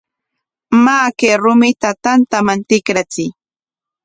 [0.83, 3.31] Maa, kay rumita tantaman tikrachiy.